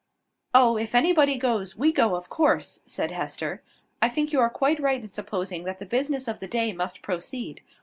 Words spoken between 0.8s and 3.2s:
anybody goes, we go, of course," said